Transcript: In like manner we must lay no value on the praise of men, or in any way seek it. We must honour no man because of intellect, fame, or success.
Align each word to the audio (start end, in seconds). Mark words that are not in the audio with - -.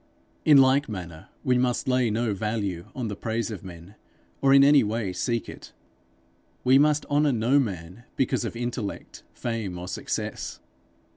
In 0.45 0.57
like 0.57 0.89
manner 0.89 1.29
we 1.43 1.59
must 1.59 1.87
lay 1.87 2.09
no 2.09 2.33
value 2.33 2.87
on 2.95 3.07
the 3.07 3.15
praise 3.15 3.51
of 3.51 3.63
men, 3.63 3.93
or 4.41 4.51
in 4.51 4.63
any 4.63 4.83
way 4.83 5.13
seek 5.13 5.47
it. 5.47 5.73
We 6.63 6.79
must 6.79 7.05
honour 7.05 7.31
no 7.33 7.59
man 7.59 8.05
because 8.15 8.43
of 8.43 8.55
intellect, 8.55 9.21
fame, 9.35 9.77
or 9.77 9.87
success. 9.87 10.59